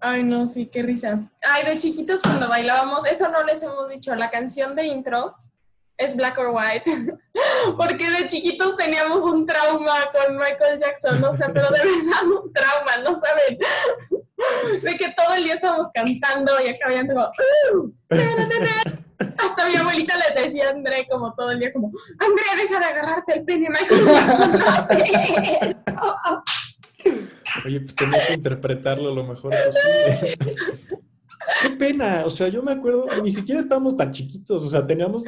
Ay, 0.00 0.24
no, 0.24 0.48
sí, 0.48 0.66
qué 0.66 0.82
risa. 0.82 1.30
Ay, 1.40 1.72
de 1.72 1.78
chiquitos 1.78 2.20
cuando 2.20 2.48
bailábamos, 2.48 3.06
eso 3.08 3.30
no 3.30 3.44
les 3.44 3.62
hemos 3.62 3.88
dicho, 3.88 4.12
la 4.16 4.28
canción 4.28 4.74
de 4.74 4.86
intro 4.86 5.36
es 5.98 6.14
black 6.16 6.38
or 6.38 6.50
white, 6.50 6.84
porque 7.76 8.10
de 8.10 8.28
chiquitos 8.28 8.76
teníamos 8.76 9.18
un 9.22 9.46
trauma 9.46 10.10
con 10.12 10.36
Michael 10.36 10.80
Jackson, 10.80 11.22
o 11.24 11.32
sea, 11.32 11.48
pero 11.52 11.68
de 11.70 11.80
verdad 11.80 12.24
un 12.24 12.52
trauma, 12.52 12.98
¿no 13.04 13.18
saben? 13.18 13.58
De 14.82 14.96
que 14.98 15.12
todo 15.16 15.34
el 15.34 15.44
día 15.44 15.54
estábamos 15.54 15.90
cantando 15.94 16.52
y 16.62 16.68
acababan 16.68 17.06
como, 17.06 17.22
uh, 17.22 17.92
hasta 19.38 19.66
mi 19.66 19.76
abuelita 19.76 20.14
le 20.18 20.42
decía 20.42 20.68
a 20.68 20.70
André 20.72 21.06
como 21.10 21.34
todo 21.34 21.52
el 21.52 21.58
día 21.58 21.72
como, 21.72 21.90
André, 22.18 22.44
deja 22.62 22.78
de 22.78 22.84
agarrarte 22.84 23.32
el 23.38 23.44
pene, 23.44 23.70
Michael 23.70 24.04
Jackson, 24.04 24.52
no 24.52 24.86
sé. 24.86 25.76
Oye, 27.64 27.80
pues 27.80 27.96
tenías 27.96 28.26
que 28.26 28.34
interpretarlo 28.34 29.14
lo 29.14 29.24
mejor 29.24 29.50
posible. 29.50 30.36
Qué 31.62 31.70
pena, 31.70 32.24
o 32.26 32.30
sea, 32.30 32.48
yo 32.48 32.62
me 32.62 32.72
acuerdo, 32.72 33.06
ni 33.22 33.30
siquiera 33.30 33.60
estábamos 33.60 33.96
tan 33.96 34.10
chiquitos, 34.10 34.64
o 34.64 34.68
sea, 34.68 34.86
teníamos 34.86 35.24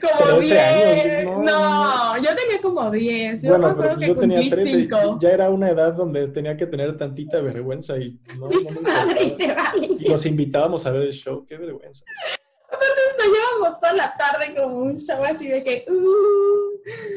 como 0.00 0.40
10 0.40 0.58
años. 0.58 1.44
No, 1.44 2.16
yo 2.18 2.36
tenía 2.36 2.60
como 2.60 2.90
10. 2.90 3.42
Yo 3.42 3.50
bueno, 3.50 3.68
me 3.68 3.82
pero 3.82 3.94
pues 3.94 4.06
yo 4.06 4.16
tenía 4.16 4.40
13 4.40 4.78
y 4.78 4.88
ya 5.20 5.30
era 5.30 5.50
una 5.50 5.70
edad 5.70 5.94
donde 5.94 6.28
tenía 6.28 6.56
que 6.56 6.66
tener 6.66 6.96
tantita 6.96 7.40
vergüenza 7.40 7.96
y 7.98 8.18
no, 8.38 8.48
no 8.48 9.06
me 9.06 9.96
y 10.02 10.08
los 10.08 10.26
invitábamos 10.26 10.86
a 10.86 10.90
ver 10.90 11.02
el 11.02 11.12
show, 11.12 11.46
qué 11.46 11.56
vergüenza. 11.56 12.04
Aparte 12.68 13.00
ensayábamos 13.10 13.80
toda 13.80 13.92
la 13.94 14.16
tarde 14.16 14.54
como 14.54 14.76
un 14.76 14.98
show 14.98 15.24
así 15.24 15.48
de 15.48 15.62
que... 15.62 15.84
Uh, 15.88 16.72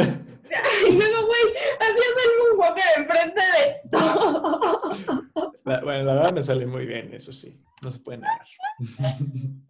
y 0.88 0.91
luego, 0.91 1.25
güey, 1.25 1.53
hacías 1.79 2.15
el 2.24 2.57
moonwalker 2.57 2.83
enfrente 2.97 3.41
de 3.41 3.89
todo. 3.89 5.25
Bueno, 5.65 6.03
la 6.03 6.15
verdad 6.15 6.34
me 6.34 6.43
sale 6.43 6.65
muy 6.65 6.86
bien, 6.86 7.13
eso 7.13 7.34
sí 7.34 7.65
no 7.81 7.91
se 7.91 8.00
puede 8.00 8.17
negar. 8.17 8.48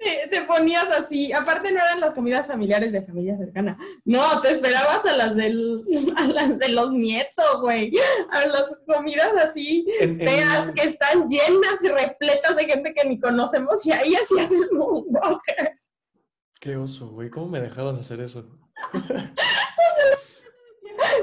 te, 0.00 0.28
te, 0.30 0.42
ponías 0.42 0.90
así, 0.90 1.32
aparte 1.32 1.70
no 1.72 1.78
eran 1.78 2.00
las 2.00 2.14
comidas 2.14 2.46
familiares 2.46 2.92
de 2.92 3.02
familia 3.02 3.36
cercana, 3.36 3.78
no, 4.04 4.40
te 4.40 4.50
esperabas 4.52 5.04
a 5.06 5.16
las, 5.16 5.36
del, 5.36 5.84
a 6.16 6.26
las 6.26 6.58
de 6.58 6.68
los 6.68 6.92
nietos, 6.92 7.60
güey, 7.60 7.92
a 8.30 8.46
las 8.46 8.78
comidas 8.86 9.32
así 9.42 9.86
feas 9.98 10.72
que 10.72 10.82
están 10.82 11.28
llenas 11.28 11.82
y 11.82 11.88
repletas 11.88 12.56
de 12.56 12.64
gente 12.64 12.92
que 12.94 13.08
ni 13.08 13.18
conocemos 13.18 13.84
y 13.86 13.92
ahí 13.92 14.14
hacías 14.14 14.52
el 14.52 14.70
moonwalker. 14.72 15.72
Qué 16.60 16.76
oso, 16.76 17.08
güey, 17.10 17.30
¿cómo 17.30 17.48
me 17.48 17.60
dejabas 17.60 17.98
hacer 17.98 18.20
eso? 18.20 18.46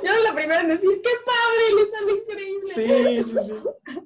Yo 0.04 0.12
era 0.12 0.20
la 0.20 0.34
primera 0.34 0.62
en 0.62 0.68
decir, 0.68 0.90
qué 1.02 1.10
padre, 1.26 1.64
le 1.76 1.86
sale 1.86 2.12
increíble. 2.22 3.24
Sí, 3.24 3.24
sí, 3.24 3.38
sí. 3.42 3.54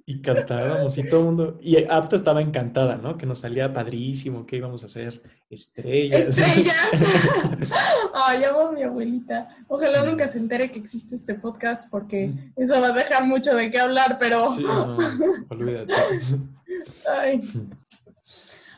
Y 0.08 0.22
cantábamos 0.22 0.96
y 1.00 1.08
todo 1.08 1.22
el 1.22 1.26
mundo. 1.26 1.58
Y 1.62 1.84
Apta 1.90 2.16
estaba 2.16 2.40
encantada, 2.40 2.96
¿no? 2.96 3.18
Que 3.18 3.26
nos 3.26 3.40
salía 3.40 3.74
padrísimo, 3.74 4.46
que 4.46 4.58
íbamos 4.58 4.84
a 4.84 4.86
hacer 4.86 5.20
estrellas. 5.50 6.28
Estrellas. 6.28 7.74
Ay, 8.14 8.44
amo 8.44 8.68
a 8.68 8.72
mi 8.72 8.84
abuelita. 8.84 9.50
Ojalá 9.68 10.04
nunca 10.04 10.28
se 10.28 10.38
entere 10.38 10.70
que 10.70 10.78
existe 10.78 11.16
este 11.16 11.34
podcast 11.34 11.90
porque 11.90 12.30
eso 12.56 12.80
va 12.80 12.90
a 12.90 12.92
dejar 12.92 13.26
mucho 13.26 13.56
de 13.56 13.72
qué 13.72 13.80
hablar, 13.80 14.18
pero. 14.20 14.54
Sí, 14.54 14.64
no, 14.64 14.96
olvídate. 15.50 15.94
Ay. 17.12 17.42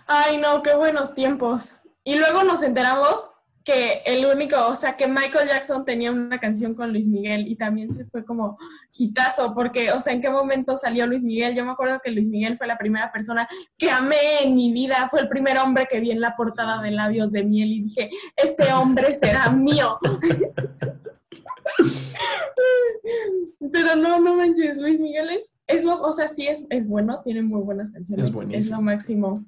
Ay, 0.08 0.38
no, 0.38 0.64
qué 0.64 0.76
buenos 0.76 1.14
tiempos. 1.14 1.74
Y 2.06 2.16
luego 2.16 2.44
nos 2.46 2.64
enteramos 2.64 3.28
que 3.68 4.02
el 4.06 4.26
único, 4.26 4.56
o 4.66 4.76
sea, 4.78 4.96
que 4.96 5.10
Michael 5.10 5.50
Jackson 5.50 5.84
tenía 5.84 6.10
una 6.10 6.40
canción 6.40 6.74
con 6.74 6.94
Luis 6.94 7.10
Miguel 7.10 7.50
y 7.50 7.58
también 7.58 7.92
se 7.92 8.06
fue 8.06 8.24
como 8.24 8.58
hitazo, 8.98 9.54
porque, 9.54 9.92
o 9.92 10.00
sea, 10.00 10.14
¿en 10.14 10.22
qué 10.22 10.30
momento 10.30 10.78
salió 10.78 11.06
Luis 11.06 11.22
Miguel? 11.22 11.54
Yo 11.54 11.66
me 11.66 11.72
acuerdo 11.72 12.00
que 12.02 12.12
Luis 12.12 12.30
Miguel 12.30 12.58
fue 12.58 12.66
la 12.66 12.78
primera 12.78 13.12
persona 13.12 13.46
que 13.78 13.92
amé 13.92 14.44
en 14.44 14.56
mi 14.56 14.72
vida, 14.72 15.10
fue 15.12 15.20
el 15.20 15.28
primer 15.28 15.58
hombre 15.58 15.86
que 15.86 16.00
vi 16.00 16.12
en 16.12 16.22
la 16.22 16.38
portada 16.38 16.82
de 16.82 16.92
Labios 16.92 17.34
de 17.34 17.44
Miel 17.44 17.74
y 17.74 17.82
dije, 17.82 18.10
ese 18.38 18.72
hombre 18.72 19.14
será 19.14 19.50
mío. 19.50 20.00
Pero 23.74 23.98
no, 23.98 24.22
no 24.22 24.34
manches, 24.36 24.78
Luis 24.78 25.02
Miguel 25.02 25.30
es, 25.32 25.60
es 25.68 25.84
lo, 25.84 26.02
o 26.02 26.14
sea, 26.14 26.30
sí 26.30 26.48
es, 26.48 26.64
es 26.70 26.88
bueno, 26.88 27.22
tiene 27.22 27.42
muy 27.42 27.60
buenas 27.60 27.92
canciones, 27.92 28.30
es, 28.30 28.34
es 28.52 28.70
lo 28.70 28.82
máximo. 28.82 29.46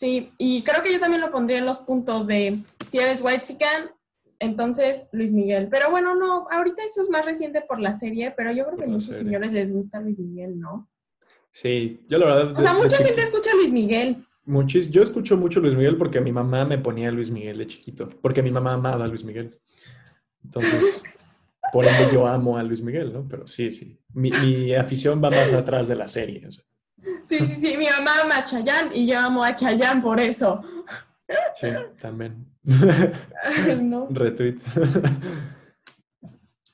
Sí, 0.00 0.32
y 0.38 0.62
creo 0.62 0.82
que 0.82 0.90
yo 0.90 0.98
también 0.98 1.20
lo 1.20 1.30
pondría 1.30 1.58
en 1.58 1.66
los 1.66 1.80
puntos 1.80 2.26
de 2.26 2.62
si 2.88 2.96
eres 2.96 3.20
White 3.22 3.44
Sican, 3.44 3.90
entonces 4.38 5.08
Luis 5.12 5.30
Miguel. 5.30 5.68
Pero 5.70 5.90
bueno, 5.90 6.14
no, 6.14 6.48
ahorita 6.50 6.82
eso 6.82 7.02
es 7.02 7.10
más 7.10 7.22
reciente 7.22 7.60
por 7.60 7.78
la 7.78 7.92
serie, 7.92 8.32
pero 8.34 8.50
yo 8.50 8.64
creo 8.64 8.78
que 8.78 8.84
a 8.84 8.88
muchos 8.88 9.14
señores 9.14 9.52
les 9.52 9.70
gusta 9.70 10.00
Luis 10.00 10.18
Miguel, 10.18 10.58
¿no? 10.58 10.88
Sí, 11.50 12.00
yo 12.08 12.16
la 12.16 12.24
verdad. 12.24 12.58
O 12.58 12.62
sea, 12.62 12.72
mucha 12.72 12.96
gente 12.96 13.20
escucha 13.20 13.50
a 13.52 13.56
Luis 13.56 13.70
Miguel. 13.70 14.24
Muchis, 14.46 14.90
yo 14.90 15.02
escucho 15.02 15.36
mucho 15.36 15.60
Luis 15.60 15.74
Miguel 15.74 15.98
porque 15.98 16.22
mi 16.22 16.32
mamá 16.32 16.64
me 16.64 16.78
ponía 16.78 17.10
Luis 17.10 17.30
Miguel 17.30 17.58
de 17.58 17.66
chiquito, 17.66 18.08
porque 18.22 18.42
mi 18.42 18.50
mamá 18.50 18.72
amaba 18.72 19.04
a 19.04 19.06
Luis 19.06 19.22
Miguel. 19.22 19.50
Entonces, 20.42 21.02
por 21.74 21.84
ende 21.84 22.08
yo 22.10 22.26
amo 22.26 22.56
a 22.56 22.62
Luis 22.62 22.80
Miguel, 22.80 23.12
¿no? 23.12 23.28
Pero 23.28 23.46
sí, 23.46 23.70
sí. 23.70 24.00
Mi, 24.14 24.30
mi 24.30 24.74
afición 24.74 25.22
va 25.22 25.28
más 25.30 25.52
atrás 25.52 25.88
de 25.88 25.96
la 25.96 26.08
serie. 26.08 26.46
o 26.46 26.52
sea. 26.52 26.64
Sí, 27.22 27.38
sí, 27.38 27.56
sí. 27.56 27.76
Mi 27.76 27.86
mamá 27.86 28.12
ama 28.22 28.38
a 28.38 28.44
Chayanne 28.44 28.96
y 28.96 29.06
yo 29.06 29.18
amo 29.18 29.44
a 29.44 29.54
Chayanne 29.54 30.02
por 30.02 30.20
eso. 30.20 30.62
Sí, 31.54 31.68
también. 32.00 32.46
Ay, 33.44 33.80
no. 33.82 34.08
Retweet. 34.10 34.58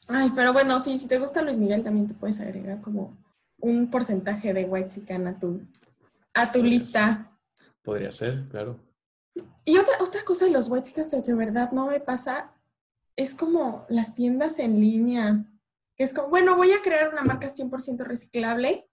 Ay, 0.09 0.33
pero 0.35 0.53
bueno, 0.53 0.79
sí, 0.81 0.99
si 0.99 1.09
te 1.09 1.19
gusta 1.19 1.43
Luis 1.43 1.57
Miguel 1.57 1.83
también 1.83 2.07
te 2.07 2.15
puedes 2.15 2.41
agregar 2.41 2.81
como 2.81 3.17
un 3.59 3.91
porcentaje 3.91 4.53
de 4.55 4.65
White 4.65 4.89
Sican 4.89 5.27
a 5.27 5.39
tu, 5.39 5.61
a 6.35 6.53
tu 6.53 6.63
lista. 6.63 7.33
Podría 7.83 8.13
ser, 8.13 8.47
claro. 8.49 8.79
Y 9.65 9.79
otra, 9.79 9.95
otra 10.01 10.23
cosa 10.25 10.45
de 10.45 10.53
los 10.53 10.69
White 10.69 10.93
que 10.95 11.03
de 11.03 11.35
verdad 11.35 11.73
no 11.73 11.89
me 11.89 12.01
pasa 12.01 12.53
es 13.17 13.35
como 13.35 13.85
las 13.89 14.15
tiendas 14.15 14.59
en 14.59 14.81
línea. 14.81 15.45
Es 15.97 16.15
como, 16.15 16.29
bueno, 16.29 16.57
voy 16.57 16.73
a 16.73 16.83
crear 16.83 17.09
una 17.13 17.23
marca 17.23 17.49
100% 17.49 18.05
reciclable 18.05 18.89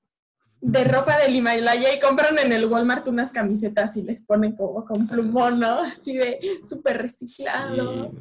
de 0.64 0.86
ropa 0.86 1.20
del 1.20 1.36
Himalaya 1.36 1.94
y 1.94 2.00
compran 2.00 2.40
en 2.40 2.54
el 2.54 2.66
Walmart 2.66 3.08
unas 3.10 3.34
camisetas 3.34 3.98
y 3.98 4.04
les 4.04 4.22
ponen 4.22 4.56
como 4.56 4.86
con 4.86 5.08
plumón, 5.08 5.60
¿no? 5.60 5.82
Así 5.82 6.16
de 6.16 6.40
súper 6.64 7.02
reciclado. 7.02 8.12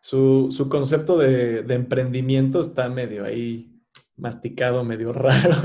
Su, 0.00 0.48
su 0.50 0.68
concepto 0.68 1.16
de, 1.16 1.62
de 1.62 1.74
emprendimiento 1.74 2.60
está 2.60 2.88
medio 2.90 3.24
ahí 3.24 3.74
masticado, 4.18 4.84
medio 4.84 5.12
raro. 5.14 5.56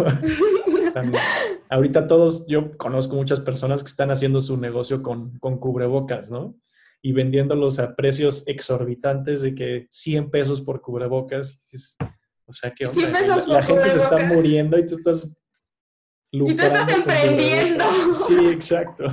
Ahorita 1.70 2.08
todos, 2.08 2.46
yo 2.48 2.78
conozco 2.78 3.16
muchas 3.16 3.42
personas 3.42 3.84
que 3.84 3.90
están 3.90 4.10
haciendo 4.10 4.40
su 4.40 4.56
negocio 4.58 5.04
con, 5.04 5.38
con 5.40 5.58
cubrebocas, 5.58 6.32
¿no? 6.32 6.56
Y 7.02 7.12
vendiéndolos 7.12 7.80
a 7.80 7.96
precios 7.96 8.48
exorbitantes 8.48 9.42
de 9.42 9.56
que 9.56 9.88
100 9.90 10.32
pesos 10.32 10.62
por 10.62 10.82
cubrebocas. 10.82 11.60
O 12.46 12.54
sea, 12.54 12.72
que 12.72 12.88
100 12.88 13.12
pesos 13.12 13.48
la, 13.50 13.62
gente 13.62 13.90
se 13.90 13.98
está 13.98 14.26
muriendo 14.26 14.78
y 14.78 14.86
tú 14.86 14.96
estás... 14.96 15.30
Y 16.34 16.56
tú 16.56 16.64
estás 16.64 16.92
emprendiendo. 16.92 17.86
Sí, 18.28 18.48
exacto. 18.48 19.06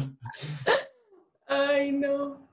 Ay, 1.46 1.92
no. 1.92 2.48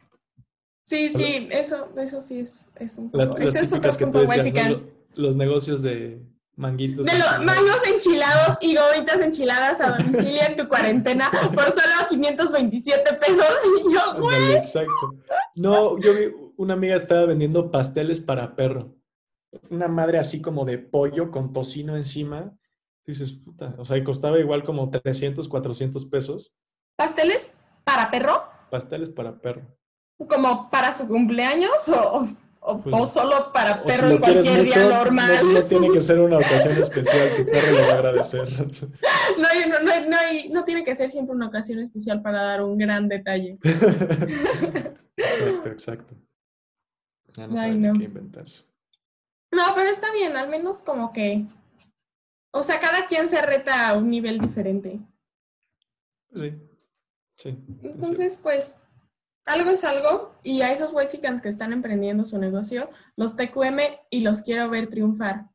Sí, 0.83 1.09
sí, 1.09 1.47
eso, 1.51 1.89
eso 1.97 2.19
sí 2.19 2.39
es, 2.39 2.65
es 2.75 2.97
un 2.97 3.09
poco. 3.09 3.37
las 3.37 3.47
Ese 3.47 3.59
es 3.61 3.73
otro 3.73 3.91
que 3.91 4.05
tú 4.05 4.11
punto 4.11 4.31
decías, 4.31 4.77
los 5.15 5.35
negocios 5.37 5.81
de 5.81 6.21
manguitos. 6.57 7.05
De 7.05 7.17
los 7.17 7.45
mangos 7.45 7.79
enchilados 7.87 8.57
y 8.61 8.75
gomitas 8.75 9.21
enchiladas 9.21 9.79
a 9.79 9.97
domicilio 9.97 10.41
en 10.47 10.55
tu 10.57 10.67
cuarentena 10.67 11.31
por 11.53 11.71
solo 11.71 12.07
527 12.09 13.13
pesos. 13.13 13.45
Y 13.79 13.93
yo, 13.93 14.19
güey. 14.19 14.55
Exacto. 14.55 15.15
No, 15.55 15.97
yo 15.99 16.13
vi 16.13 16.33
una 16.57 16.73
amiga 16.73 16.95
estaba 16.95 17.25
vendiendo 17.25 17.71
pasteles 17.71 18.19
para 18.19 18.55
perro. 18.55 18.93
Una 19.69 19.87
madre 19.87 20.17
así 20.17 20.41
como 20.41 20.65
de 20.65 20.77
pollo 20.77 21.31
con 21.31 21.53
tocino 21.53 21.95
encima. 21.95 22.57
Dices, 23.07 23.31
puta, 23.31 23.73
o 23.77 23.85
sea, 23.85 23.95
y 23.97 24.03
costaba 24.03 24.37
igual 24.37 24.63
como 24.65 24.89
300, 24.89 25.47
400 25.47 26.05
pesos. 26.05 26.51
¿Pasteles 26.97 27.53
para 27.85 28.11
perro? 28.11 28.43
Pasteles 28.69 29.09
para 29.09 29.39
perro. 29.39 29.61
¿Como 30.27 30.69
para 30.69 30.91
su 30.91 31.07
cumpleaños 31.07 31.87
o, 31.89 32.25
o- 32.59 32.81
Pues, 32.81 32.93
o 32.93 33.05
solo 33.07 33.53
para 33.53 33.81
si 33.81 33.87
perro 33.87 34.07
lo 34.07 34.15
en 34.15 34.19
cualquier 34.19 34.63
día 34.63 34.89
normal? 34.89 35.29
No, 35.41 35.53
no 35.53 35.61
tiene 35.61 35.89
que 35.91 36.01
ser 36.01 36.19
una 36.19 36.37
ocasión 36.39 36.73
especial, 36.73 37.29
tu 37.37 37.45
perro 37.45 37.71
le 37.71 37.81
va 37.81 37.87
a 37.87 37.93
agradecer. 37.93 38.47
No, 39.37 39.47
hay- 39.47 39.69
no, 39.69 39.79
no, 39.81 40.53
no 40.53 40.63
tiene 40.65 40.83
que 40.83 40.95
ser 40.95 41.09
siempre 41.09 41.33
una 41.35 41.47
ocasión 41.47 41.79
especial 41.79 42.21
para 42.21 42.41
dar 42.41 42.61
un 42.63 42.77
gran 42.77 43.07
detalle. 43.07 43.57
Exacto, 45.17 45.69
exacto. 45.69 46.13
Ya 47.35 47.47
no 47.47 47.53
Ay, 47.59 47.73
saben 47.81 47.97
qué 47.99 48.03
inventarse. 48.05 48.63
No, 49.51 49.63
pero 49.75 49.89
está 49.89 50.11
bien, 50.11 50.35
al 50.35 50.49
menos 50.49 50.81
como 50.81 51.11
que. 51.11 51.45
O 52.57 52.63
sea, 52.63 52.79
cada 52.79 53.05
quien 53.05 53.29
se 53.29 53.39
reta 53.41 53.87
a 53.87 53.93
un 53.93 54.09
nivel 54.09 54.39
diferente. 54.39 54.99
Sí, 56.33 56.53
sí. 57.35 57.57
Entonces, 57.83 58.35
pues, 58.37 58.81
algo 59.45 59.69
es 59.69 59.83
algo. 59.83 60.35
Y 60.41 60.61
a 60.61 60.71
esos 60.71 60.91
Wexicans 60.91 61.41
que 61.41 61.49
están 61.49 61.71
emprendiendo 61.71 62.25
su 62.25 62.39
negocio, 62.39 62.89
los 63.15 63.35
TQM 63.35 63.79
y 64.09 64.21
los 64.21 64.41
quiero 64.41 64.69
ver 64.71 64.87
triunfar. 64.87 65.45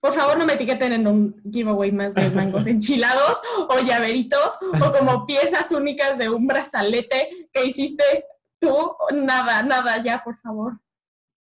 Por 0.00 0.14
favor, 0.14 0.38
no 0.38 0.46
me 0.46 0.52
etiqueten 0.52 0.92
en 0.92 1.08
un 1.08 1.42
giveaway 1.42 1.90
más 1.90 2.14
de 2.14 2.30
mangos 2.30 2.66
enchilados 2.68 3.40
o 3.68 3.80
llaveritos 3.80 4.58
o 4.80 4.92
como 4.92 5.26
piezas 5.26 5.72
únicas 5.72 6.18
de 6.18 6.28
un 6.28 6.46
brazalete 6.46 7.48
que 7.52 7.66
hiciste 7.66 8.26
tú. 8.60 8.94
Nada, 9.12 9.64
nada, 9.64 10.00
ya, 10.00 10.22
por 10.22 10.38
favor. 10.38 10.78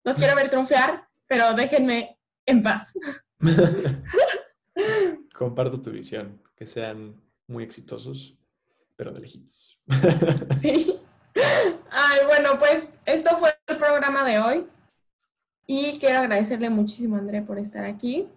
Los 0.03 0.17
quiero 0.17 0.35
ver 0.35 0.49
triunfar, 0.49 1.07
pero 1.27 1.53
déjenme 1.53 2.19
en 2.45 2.61
paz. 2.61 2.93
Comparto 5.35 5.81
tu 5.81 5.91
visión, 5.91 6.41
que 6.55 6.65
sean 6.65 7.19
muy 7.47 7.63
exitosos, 7.63 8.37
pero 8.95 9.11
de 9.11 9.19
lejitos. 9.19 9.79
Sí. 10.61 10.99
Ay, 11.89 12.19
bueno, 12.25 12.57
pues 12.59 12.89
esto 13.05 13.35
fue 13.37 13.49
el 13.67 13.77
programa 13.77 14.23
de 14.23 14.39
hoy. 14.39 14.67
Y 15.65 15.97
quiero 15.99 16.19
agradecerle 16.19 16.69
muchísimo 16.69 17.15
a 17.15 17.19
André 17.19 17.41
por 17.41 17.57
estar 17.57 17.85
aquí. 17.85 18.27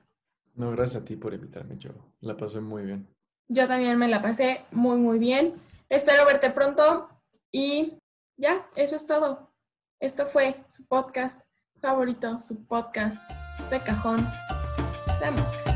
No, 0.55 0.71
gracias 0.71 1.03
a 1.03 1.05
ti 1.05 1.17
por 1.17 1.35
invitarme, 1.35 1.77
yo 1.79 1.91
la 2.21 2.37
pasé 2.37 2.61
muy 2.61 2.85
bien. 2.85 3.09
Yo 3.49 3.67
también 3.67 3.99
me 3.99 4.09
la 4.09 4.23
pasé 4.23 4.65
muy, 4.71 4.97
muy 4.97 5.19
bien. 5.19 5.55
Espero 5.89 6.25
verte 6.25 6.51
pronto. 6.51 7.09
Y 7.51 7.99
ya, 8.37 8.69
eso 8.77 8.97
es 8.97 9.07
todo. 9.07 9.51
Esto 10.01 10.27
fue 10.27 10.65
su 10.69 10.87
podcast 10.87 11.43
favorito, 11.81 12.41
su 12.41 12.65
podcast 12.67 13.29
de 13.71 13.81
cajón, 13.81 14.27
La 15.21 15.31
Mosca. 15.31 15.74